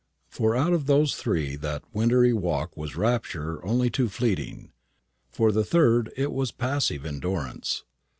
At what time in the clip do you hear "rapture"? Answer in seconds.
2.95-3.63